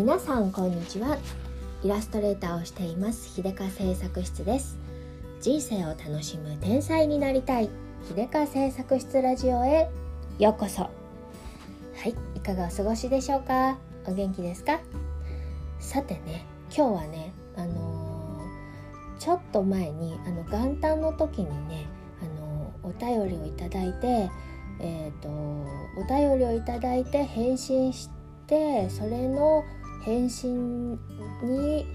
[0.00, 1.18] 皆さんこんにちは。
[1.84, 3.34] イラストレーターをしています。
[3.34, 4.78] 秀香製作室です。
[5.42, 7.68] 人生を楽しむ天才になりたい。
[8.08, 9.90] 秀香製作室ラジオへ。
[10.38, 10.84] ようこそ。
[10.84, 10.90] は
[12.06, 13.76] いいかがお過ごしでしょうか？
[14.06, 14.80] お元気ですか？
[15.80, 21.84] さてね今日はねあのー、ちょっと前にあの元旦の時にね
[22.22, 24.30] あのー、お便りをいただいて
[24.80, 28.08] えーと、お便りをいただいて返信し
[28.46, 29.62] てそれの
[30.04, 30.92] 返信
[31.42, 31.86] に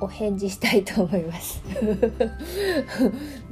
[0.00, 1.62] お返事したいと思います。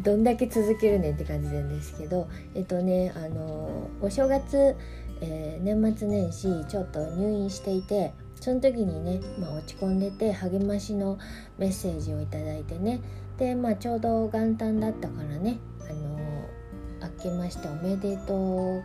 [0.01, 4.75] どんだけ続けるねんって感じなんですけどえっとねあのお正月、
[5.21, 11.19] えー、年末年始ちょっと入院していてその時にね、まあ、落ち込んでて励ましの
[11.59, 13.01] メッセージを頂いてね
[13.37, 18.83] で、まあ、ちょうど元旦だったからねあの明けましておめでと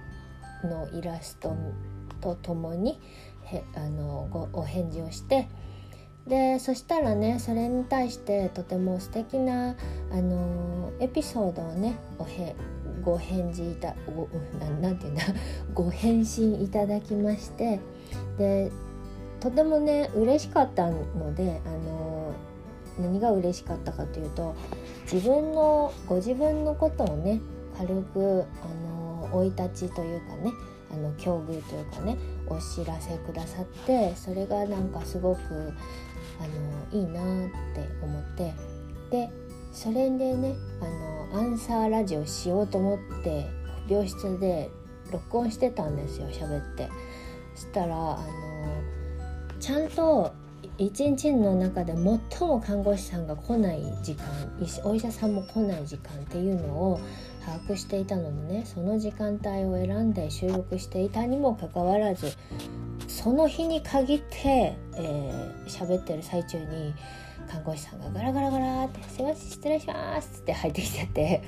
[0.63, 1.55] うのイラスト
[2.19, 2.99] とともに
[3.45, 5.47] へあのごお返事をして
[6.27, 9.75] でそしたらねそれに対してとても素敵な
[10.11, 12.55] あのエピソードをねおへ
[13.01, 15.23] ご返事いたごななんていうんだ
[15.73, 17.79] ご返信いただきまして
[18.37, 18.71] で
[19.41, 22.31] とてもね嬉しかったのであの
[23.01, 24.55] 何が嬉しかったかというと
[25.11, 27.41] 自分のご自分のことをね
[27.77, 28.92] 軽くあの
[29.33, 30.51] 生い立ちというかね
[30.91, 32.17] あの境遇というかね
[32.47, 35.73] お知らせくださってそれがなんかすごく
[36.39, 38.53] あのいいなって思って
[39.09, 39.29] で
[39.71, 43.47] それでねあのアンサーラジオしようと思って
[43.89, 44.69] 病室で
[45.11, 46.89] 録音してたんですよ喋って。
[47.55, 48.23] そしたらあの
[49.59, 50.32] ちゃんと
[50.77, 54.25] 一日の中で最も看護師さんが来ない時間
[54.83, 56.99] お医者さんも来ない時間っていうのを
[57.45, 62.33] 把握していたのでねその時間帯を選んで収録していたにもかかわらず
[63.07, 64.75] その日に限って
[65.67, 66.93] 喋、えー、ってる最中に
[67.49, 71.43] 看護師さんがガラガラガラって「すいません失礼します」って入ってきてて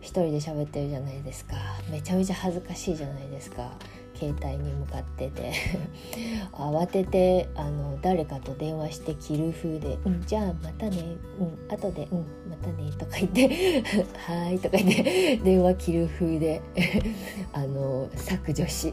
[0.00, 1.56] 一人で喋ってるじゃないですか
[1.90, 3.72] めちゃめちゃ恥ずかしいじゃないですか。
[4.22, 5.52] 携帯に向かってて。
[6.52, 10.22] 慌ててあの誰かと電話して切る風で「うん。
[10.26, 10.98] じゃあまたね
[11.40, 12.18] うん後でうん
[12.48, 13.82] またね」とか言って
[14.14, 16.60] 「はい」とか言って電話切る風で
[17.52, 18.92] あの削除し。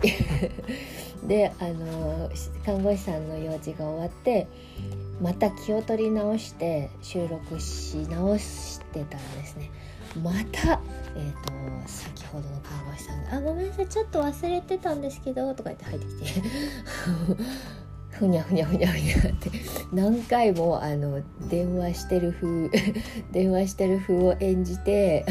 [1.28, 2.29] であの
[2.66, 4.47] 看護師さんの用事が終わって
[5.22, 9.69] また気を取り直して収録し直してたらですね
[10.17, 10.79] また、
[11.15, 16.41] えーと、先ほどの看護師さんが「あごめんなさいちょっと忘れてたんですけど」とか言って入ってきて
[18.09, 19.51] ふにゃふにゃふにゃふにゃって
[19.93, 22.69] 何回もあの電話してる風
[23.31, 25.25] 電話してる風を演じて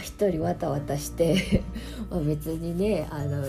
[0.00, 1.62] 一人わたわたして
[2.08, 3.44] まあ別にねあの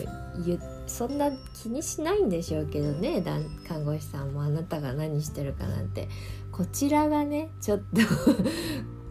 [0.86, 3.24] そんな気にしないんでしょうけどね
[3.68, 6.10] 看護師さんもあなたが何してるかなんて。
[6.52, 8.02] こちらがねちょっと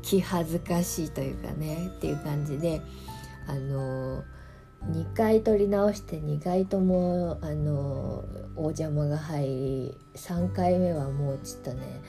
[0.02, 2.82] 気恥ずかしいというかねっていう感じで
[3.46, 4.22] あの
[4.88, 8.24] 2回撮り直して2回ともあの
[8.56, 12.02] お邪魔が入り3回目はもうちょっとね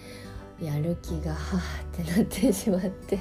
[0.61, 3.19] やる気がはーってなってしまって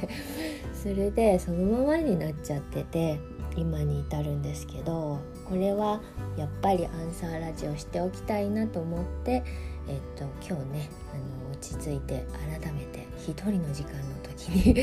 [0.72, 3.18] それでそのままになっちゃってて
[3.56, 6.00] 今に至るんですけどこれは
[6.36, 9.42] やっぱりアンサーラジオしておきたいなと思って
[9.88, 12.24] えっと今日ねあの落ち着いて
[12.60, 13.92] 改めて一人の時間
[14.40, 14.74] の時に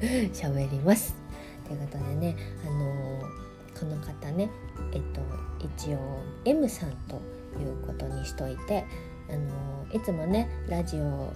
[0.32, 1.14] 喋ります。
[1.66, 2.36] ということでね
[2.66, 3.20] あの
[3.78, 4.50] この方ね
[4.92, 5.20] えっと
[5.58, 5.98] 一応
[6.44, 7.16] M さんと
[7.60, 8.84] いうことにしといて
[9.28, 11.30] あのいつもねラジオあの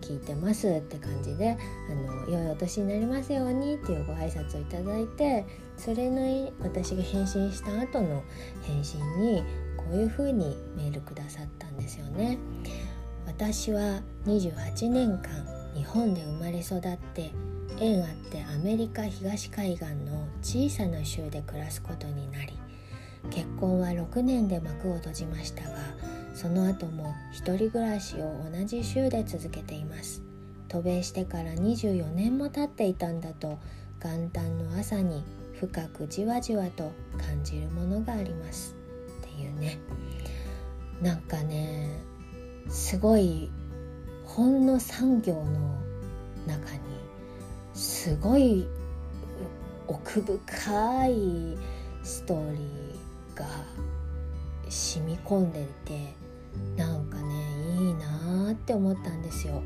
[0.00, 1.56] 聞いてますって感じで
[1.90, 5.44] あの良いお年になりますようにっていうご挨拶をいただいて
[5.76, 8.22] それの私が返信した後の
[8.62, 9.42] 返信に
[9.76, 12.38] こういう風にメールくださったんですよね。
[13.26, 17.32] 私は28年間日本で生まれ育って
[17.80, 22.52] 縁あってアメリカ東海岸の小さな州で暮らすことになり
[23.30, 25.76] 結婚は6年で幕を閉じましたが
[26.34, 30.22] その後も一人暮らしを同じ州で続けています。
[30.68, 33.58] 渡米してから24年も経っていたんだと
[34.00, 35.24] 元旦の朝に
[35.58, 38.76] 深くじわじわと感じるものがあります。
[39.22, 39.78] っていうね。
[41.02, 41.88] なんかね
[42.68, 43.50] すごい
[44.28, 45.42] ほんの産業の
[46.46, 46.80] 中に
[47.74, 48.68] すごい
[49.88, 51.56] 奥深い
[52.04, 53.46] ストーリーが
[54.68, 56.14] 染み込んでいて
[56.76, 57.34] なんかね
[57.80, 59.62] いいなって思ったんですよ。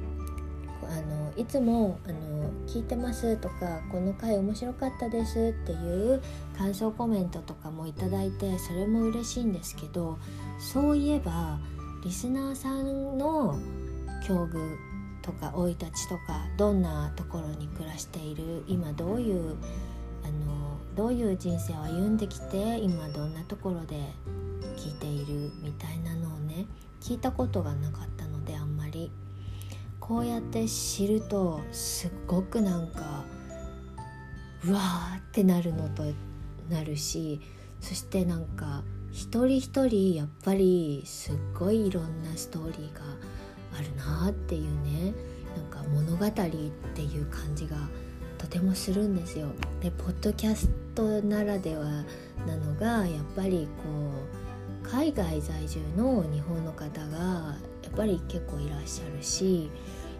[0.84, 6.20] あのいつもあの「聞いてます」とか「この回面白かったです」っていう
[6.56, 10.18] 感想コメントとかもいただいてそれも嬉しいんですけど
[10.58, 11.58] そういえば
[12.04, 13.56] リスナーさんの
[14.26, 14.76] 境遇
[15.22, 19.56] とか生い立ちとかどんなところに暮らしている今どういう
[20.24, 23.96] あのどういう人生を歩んできて今どんなところで
[24.76, 26.66] 聞いているみたいなのをね
[27.00, 29.10] 聞いたことがなかったのであんまり。
[30.02, 33.22] こうやって知るとすっごくなんか
[34.64, 36.02] うわーってなるのと
[36.68, 37.40] なるし
[37.80, 38.82] そしてなんか
[39.12, 43.00] 一人一人やっぱりすっごいいろんなストーリーが
[44.22, 45.12] なっていうね
[45.56, 47.76] なんか物語っていう感じが
[48.38, 49.48] とてもするんですよ。
[49.80, 51.84] でポッドキャストならでは
[52.46, 53.88] なのがやっぱりこ
[54.84, 57.18] う海外在住の日本の方が
[57.82, 59.70] やっぱり結構いらっしゃるし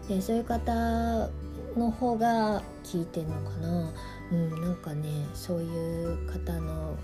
[0.07, 1.29] でそういう方
[1.75, 3.93] の方が聞いてんのかな、
[4.31, 6.97] うん、なんかねそういう方の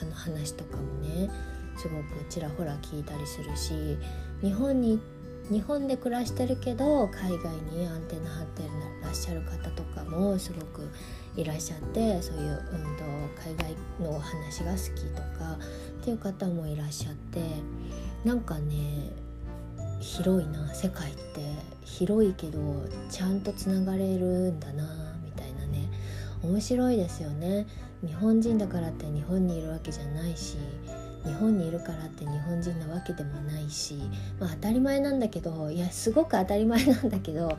[0.00, 1.30] あの話とかもね
[1.76, 3.96] すごくちらほら聞いたりするし
[4.42, 5.00] 日本に
[5.50, 8.62] 日本で暮らしてるけど海外にアンテナ張って
[9.02, 10.88] らっしゃる方とかもすごく
[11.36, 13.04] いらっしゃってそういう運動
[13.36, 15.58] 海外のお話が好きとか
[16.00, 17.40] っていう方もいらっしゃって
[18.24, 19.10] なんかね
[20.00, 21.72] 広いな世界って。
[21.84, 22.58] 広いけど
[23.10, 24.84] ちゃんとつながれるんだな
[25.24, 25.88] みたいなね。
[26.42, 27.66] 面白いですよね。
[28.04, 30.56] 日本人だからって日本にいるわけじゃないし
[31.24, 33.98] 日本にいるからって日本人なわけでもないし、
[34.40, 37.58] まあ、当たり前なんだけどいやすごく当たり前なんだけど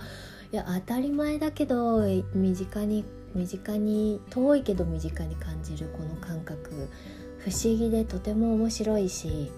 [0.52, 6.90] いや当たり前だけど身近に身近に遠いけど身近に感じるこの感覚
[7.40, 9.52] 不思議でとても面白いし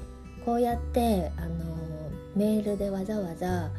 [0.45, 1.75] こうやってあの
[2.35, 3.69] メールでわざわざ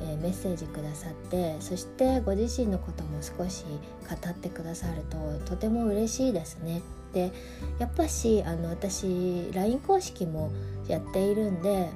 [0.00, 6.82] えー、メッセージくださってそしてご自身のことも少し語ってくださるととても嬉しいですね。
[7.14, 7.32] で
[7.78, 10.52] やっぱしあの私 LINE 公式も
[10.88, 11.90] やっているんで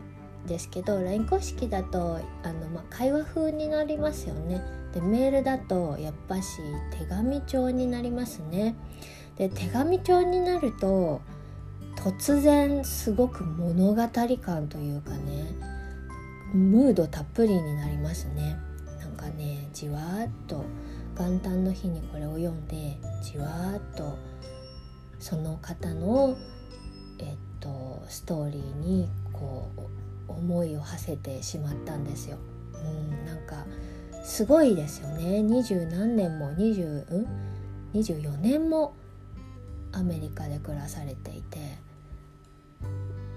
[0.46, 4.62] ですけど LINE 公式だとあの、ま、会話風になりますよね。
[4.94, 6.60] でメールだとやっぱし
[6.98, 8.76] 手紙帳になりますね。
[9.36, 11.20] で手紙帳になると
[11.96, 14.02] 突然すごく物語
[14.40, 15.52] 感というかね
[16.54, 18.56] ムードたっぷりになりますね
[19.00, 20.64] なんかねじわーっと
[21.18, 24.16] 元旦の日にこれを読んでじわーっと
[25.18, 26.36] その方の
[27.18, 32.38] えっとストーリーにこう思いを馳せてしまったんですよ。
[32.74, 33.64] うんなんか
[34.24, 37.26] すごいですよね二十何年も20、うん、
[37.94, 38.94] 24年も
[39.92, 41.58] アメリカで暮らされていて、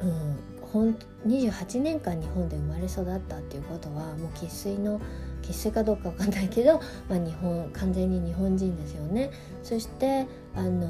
[0.01, 0.95] うん、ほん
[1.25, 4.99] 28年間日本で生まれ育ったっていうことはもう生粋の
[5.41, 9.31] 生粋かどうかわかんないけど、まあ、日本完全に日本人ですよね。
[9.63, 10.87] そしてあの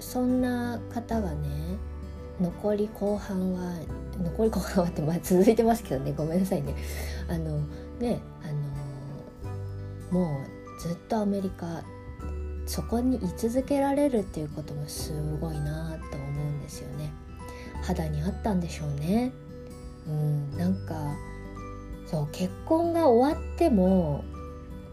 [0.00, 1.76] そんな方がね
[2.40, 3.74] 残り後半は
[4.22, 6.74] 残り後半はってまあ続いてますけどねごめんなさいね。
[7.28, 7.60] あの
[7.98, 11.82] ねあのもうずっとアメリカ
[12.66, 17.12] そこに居続けられるっていうこともすごいなと思うんですよね。
[17.82, 19.32] 肌にあったんでしょうね。
[20.06, 20.94] うん、なんか
[22.06, 24.24] そう結婚が終わっても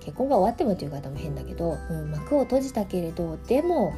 [0.08, 3.94] 結婚が終わってもという方も変だけど、うん、幕を閉じたけれどでも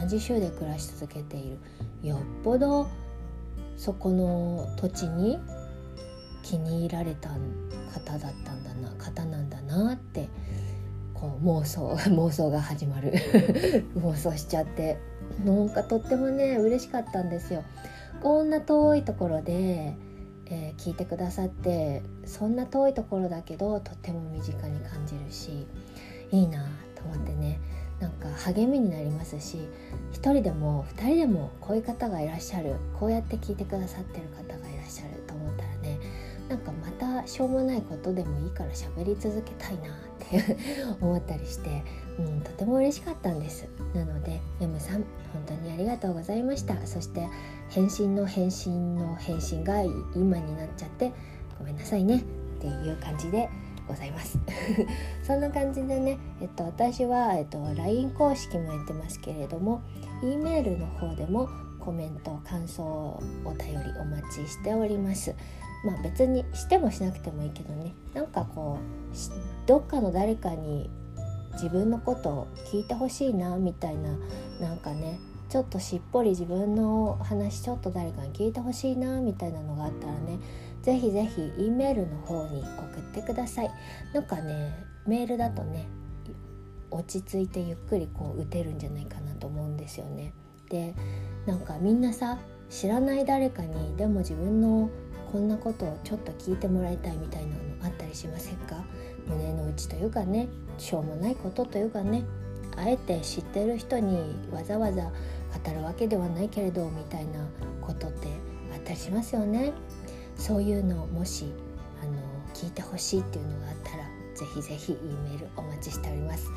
[0.00, 1.58] 同じ州で暮らし続けている。
[2.02, 2.88] よっぽど
[3.76, 5.38] そこの土地に
[6.42, 10.28] 気に入られた方だったんだな方なんだなって
[11.14, 13.12] こう妄想 妄想が始まる。
[13.94, 14.98] 妄想しちゃって。
[15.44, 17.62] なんかとってもね嬉しかったんですよ。
[18.24, 19.94] こんな遠いところで、
[20.46, 25.66] えー、聞いてくださってそんな遠いところだけどとっても身近に感じるし
[26.30, 27.60] いいなと思ってね。
[28.00, 29.56] なんか励みになりますし
[30.12, 32.74] 1人でも2人でもこういう方がいらっしゃる。
[32.98, 35.98] こうやって聞いてくださってる方がいらっしゃると思ったらね
[36.48, 36.72] なんか
[37.26, 40.56] しょうもないことでもいいから喋り続けたいなって
[41.00, 41.82] 思ったりして、
[42.18, 43.68] うん、とても嬉しかったんです。
[43.94, 46.74] なので M さん本当にありがとうございました。
[46.86, 47.28] そして
[47.70, 51.12] 返信の返信の返信が今になっちゃって
[51.58, 52.18] ごめんなさいね。
[52.18, 52.20] っ
[52.60, 53.48] ていう感じで
[53.86, 54.38] ございます。
[55.22, 59.82] そんな感じでね、えっと、私は、えっと、LINE 公式もやってますけれども
[60.22, 62.82] E メールの方でもコメント感想
[63.44, 65.34] お便りお待ちしております。
[65.84, 67.94] まあ別にしてもしなくてもいいけどね。
[68.14, 70.90] なんかこうどっかの誰かに
[71.54, 74.16] 自分のことを聞いてほしいなみたいな
[74.60, 80.38] なんかねちょっとしっぽり自分の話ちょっと誰かに聞いてほしいなみたいなのがあったらね
[80.82, 83.70] ぜひぜひ E メールの方に送ってください。
[84.12, 84.74] なんかね
[85.06, 85.86] メールだとね
[86.90, 90.32] 落ち着いてゆっくりこう打てるんじゃないかなと思うんですよね。
[90.70, 90.94] で
[91.46, 92.38] なんかみんなさ
[92.70, 94.90] 知らない誰かにでも自分の
[95.32, 98.84] こんなことをちょっと聞いてもらいたいみたいなのあったりしませんか？
[99.26, 102.24] 胸の内というかねしょうもないことというかね
[102.76, 105.10] あえて知ってる人にわざわざ語
[105.72, 107.46] るわけではないけれどみたいな
[107.80, 108.28] ことって
[108.74, 109.72] あったりしますよね。
[110.36, 111.52] そういうのをもし
[112.02, 112.12] あの
[112.52, 114.04] 聞いてほしいっていうのがあったら
[114.34, 114.96] ぜひぜひ E
[115.30, 116.50] メールお待ちしております。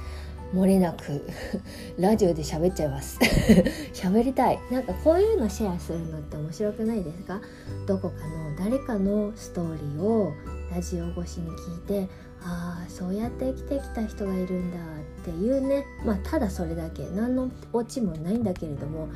[0.54, 1.25] 漏れなく
[2.00, 3.20] ラジオで喋っちゃいます。
[3.94, 4.60] 喋りたい。
[4.72, 7.42] なんかこういうのシェアするのって面白くないですか？
[7.86, 10.32] どこかの誰かのストーリーを
[10.74, 12.10] ラジオ越しに聞いて
[12.42, 15.86] ああそうやって生きてきた人がいるんだっていうね。
[16.06, 17.10] まあただそれだけ。
[17.10, 19.10] 何のオチもないんだけれども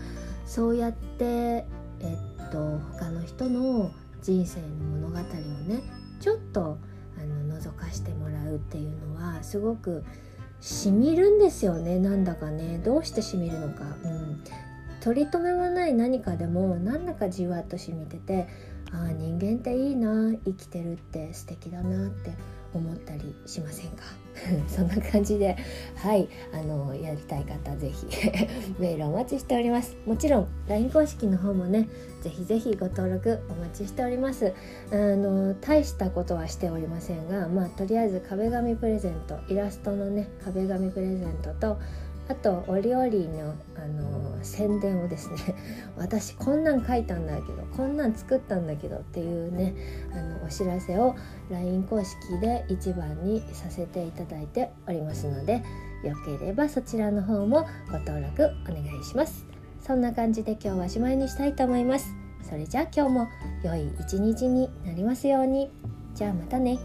[0.46, 1.66] そうやってえ
[2.44, 4.68] っと他の人の人生の
[5.08, 5.82] 物語をね
[6.20, 6.78] ちょっと
[7.18, 10.04] あの覗かしてもらうっていうのはすごく
[10.62, 12.80] しみるんですよねなんだかね。
[12.84, 14.44] どうしてしみるのか、うん、
[15.02, 18.48] 取り留めはない何かでもなんだかじわっとしみてて
[18.94, 22.32] ああ人間っていいな生きてるって素敵だなって
[22.74, 24.04] 思ったりしませんか？
[24.68, 25.58] そんな感じで
[25.98, 28.06] はいあのやりたい方ぜひ
[28.80, 29.96] メールお待ちしております。
[30.06, 31.90] もちろん LINE 公式の方もね
[32.24, 34.54] ぜひぜひご登録お待ちしております。
[34.92, 41.78] あの大したことはしておりませんがまあとりあえず壁紙プレゼントイラストのね壁紙プレゼントと
[42.32, 45.36] あとお料理のあの宣伝をですね
[45.98, 49.76] 私こんなん書いたんだけどこんなん作ったんだけどっていうね
[50.14, 51.14] あのお知らせを
[51.52, 55.62] LINE 公式で一番にさせていただいておりますので
[56.04, 59.46] よければそちらの方もご登録お願いします。
[59.82, 62.16] そんな感じで今日はおしまいにしたいと思います。
[62.44, 63.28] それじゃあ今日も
[63.64, 65.70] 良い一日になりますように。
[66.16, 66.80] じゃあまたね。